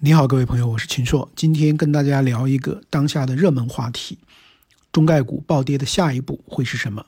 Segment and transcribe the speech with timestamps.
[0.00, 4.16] 你好，各位朋友，我是秦朔，今天跟大家聊一个当下的热门话题：
[4.92, 7.04] 中概股暴跌的下一步会是什么？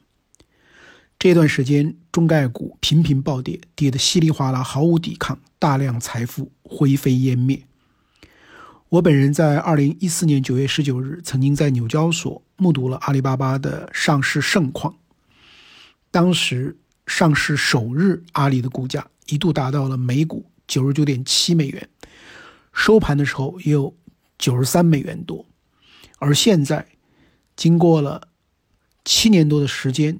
[1.17, 7.63] 这段时间，中概股频频暴跌，跌得稀里哗啦，毫无抵抗，大量财富灰飞烟灭。
[8.89, 14.93] 我本人在二零一四年九月十九日，曾经在纽交所目睹了阿里巴巴的上市盛况。
[16.11, 16.77] 当时
[17.07, 21.89] 上市首日，阿里的股价一度达到了每股九十九点七美元。
[22.81, 23.95] 收盘的时候也有
[24.39, 25.45] 九十三美元多，
[26.19, 26.87] 而现在
[27.55, 28.29] 经过了
[29.05, 30.19] 七年多的时间，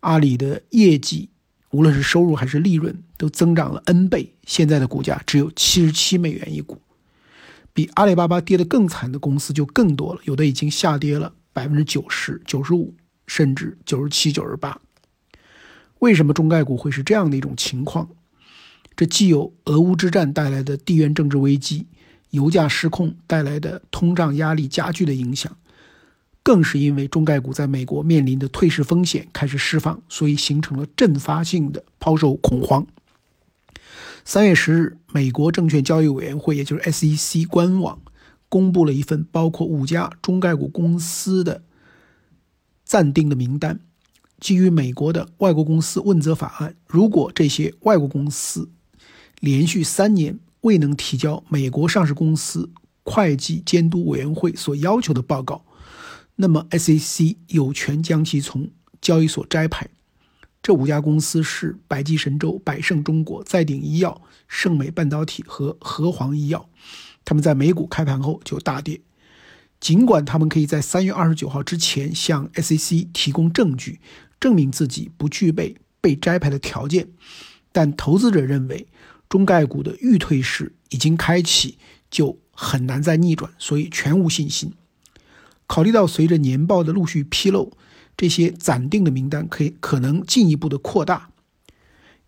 [0.00, 1.28] 阿里的业绩
[1.72, 6.80] 无论是收入还是利润都增长了 N 倍，现在的股价只有七十七美元一股，
[7.74, 12.94] 比阿里巴巴跌得更惨的公司就更多了，有的已经下跌了百分之九十九十五，
[13.26, 14.80] 甚至九十七、九十八。
[15.98, 18.08] 为什么中概股会是这样的一种情况？
[19.00, 21.86] 这既有俄乌之战带来的地缘政治危机、
[22.32, 25.56] 油价失控带来的通胀压力加剧的影响，
[26.42, 32.86] 更是因为中概股在美国面临的退市风险开始释放，所以形成了阵发性的抛售恐慌。
[34.22, 38.02] 三月十日，美国证券交易委员会，也就是 SEC 官网
[38.50, 41.62] 公布了一份包括五家中概股公司的
[42.84, 43.80] 暂定的名单。
[44.38, 48.68] 基于美国的外国公司问责法案，如果这些外国公司
[49.40, 52.70] 连续三年未能提交美国上市公司
[53.02, 55.64] 会计监督委员会所要求的报告，
[56.36, 59.88] 那么 SEC 有权将其从交易所摘牌。
[60.62, 66.68] 这五家公司是百济神州、百胜中国、再鼎医药、盛美半导体和和黄医药。
[67.24, 69.00] 他们在美股开盘后就大跌，
[69.80, 74.00] 尽管他们可以在三月二十九号之前向 SEC 提供证据，
[74.38, 77.08] 证明自己不具备被摘牌的条件，
[77.72, 78.86] 但投资者认为。
[79.30, 81.78] 中概股的预退市已经开启，
[82.10, 84.74] 就很难再逆转，所以全无信心。
[85.66, 87.72] 考虑到随着年报的陆续披露，
[88.16, 91.30] 这些暂定的名单可以可能进一步的扩大，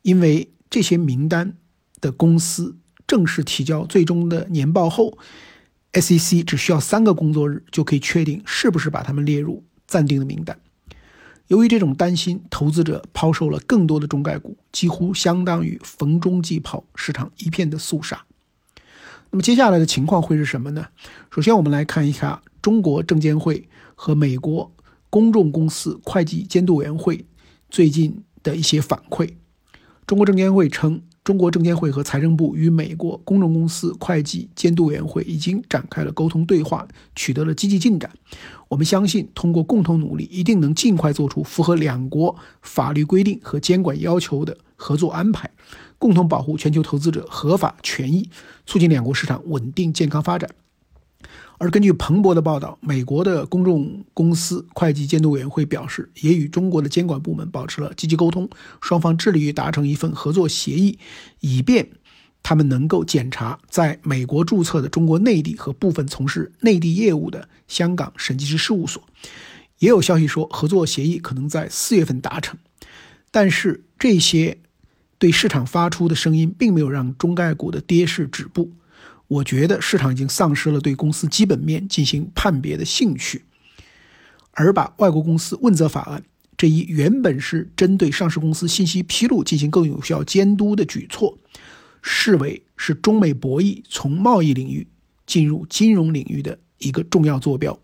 [0.02, 1.56] 因为这些名单
[2.00, 2.76] 的公司
[3.06, 5.18] 正式提交最终的年报后
[5.92, 10.60] ，SEC 只需要三个工作日就可以确定是不是把他们列入暂定的名单。
[11.52, 18.24] 由于这种担心，投资者抛售了更多的中概股，几乎相当于逢中即抛，市场一片的肃杀。
[19.30, 20.86] 那么接下来的情况会是什么呢？
[21.30, 24.72] 首先，我们来看一下中国证监会和美国
[25.10, 27.26] 公众公司会计监督委员会
[27.68, 29.34] 最近的一些反馈。
[30.06, 31.02] 中国证监会称。
[31.24, 38.10] 中国证监会和财政部与美国公众公司会计监督委员会已经展开了沟通对话，取得了积极进展。
[38.68, 45.48] 我们相信，通过共同努力，一定能尽快做出符合两国法律规定和监管要求的合作安排，
[45.96, 48.28] 共同保护全球投资者合法权益，
[48.66, 50.50] 促进两国市场稳定健康发展。
[51.62, 58.50] 而根据彭博的报道，美国的公众公司会计监督委员会表示，也与中国的监管部门保持了积极沟通，
[58.80, 60.98] 双方致力于达成一份合作协议，
[61.38, 61.88] 以便
[62.42, 69.00] 他们能够检查在美国注册的中国内地和部分从事内地业务的香港审计师事务所。
[69.78, 72.58] 也有消息说，合作协议可能在四月份达成，
[73.30, 74.58] 但是这些
[75.16, 78.72] 对市场发出的声音，并没有让中概股的跌势止步。
[79.32, 83.46] 我觉得市场已经丧失了对公司基本面进行判别的兴趣，
[84.50, 86.22] 而把外国公司问责法案
[86.54, 91.38] 这一原本是针对上市公司信息披露进行更有效监督的举措，
[92.02, 94.86] 视为是中美博弈从贸易领域
[95.26, 97.78] 进入金融领域的一个重要坐标。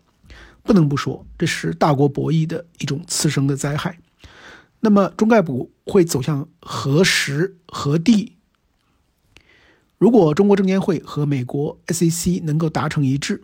[0.61, 3.97] 不能不说，这是大国博弈的一种次生的灾害。
[4.81, 8.35] 那么，中概股会走向何时何地？
[9.99, 13.43] 如果中国证监会和美国 SEC 能够达成一致，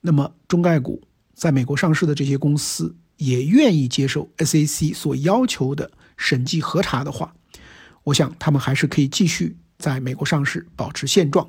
[0.00, 1.02] 那么中概股
[1.34, 7.34] 在美国上市的这些公司也愿意接受 SEC 所要求的审计核查的话，
[8.04, 11.46] 我想他们还是可以继续在美国上市，保持现状。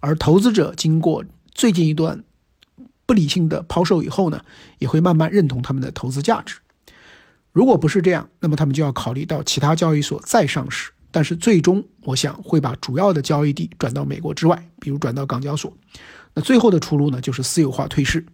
[0.00, 2.22] 而投资者经过最近一段
[3.06, 4.44] 不理性的抛售以后呢，
[4.78, 6.58] 也会慢慢认同他们的投资价值。
[7.50, 10.90] 如果不是这样，那么他们就要考虑到其他交易所再上市。
[11.16, 15.72] 但是最终，我想会把主要的交易地转到美国之外，比如转到港交所。
[16.34, 18.26] 那最后的出路呢，就是私有化退市。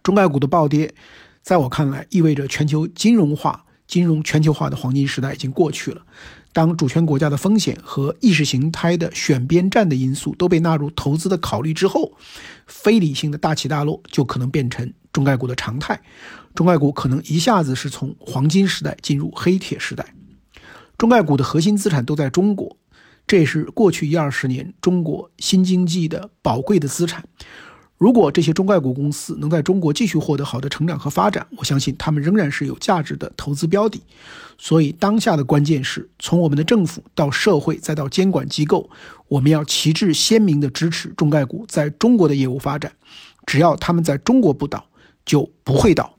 [0.00, 0.94] 中概股的暴跌，
[1.42, 6.00] 在我看来，意味着全球金融化、金融全球化的黄金时代已经过去了。
[6.52, 12.12] 当主权国家的风险和意识形态的选边站的因素都被纳入投资的考虑之后，
[12.68, 16.00] 非理性的大起大落就可能变成中概股的常态。
[16.54, 20.14] 中概股可能一下子是从黄金时代进入黑铁时代。
[21.00, 22.76] 中概股的核心资产都在中国，
[23.26, 27.24] 这是过去一二十年中国新经济的宝贵的资产。
[27.96, 33.98] 如果这些中概股公司能在中国继续获得好的成长和发展，我相信他们仍然是有价值的投资标的。
[34.58, 38.90] 所以，当下的关键是从我们的政府到社会再到监管机构，
[39.28, 42.92] 我们要旗帜鲜明地支持中概股在中国的业务发展。
[43.46, 44.84] 只要他们在中国不倒，
[45.24, 46.14] 就不会倒。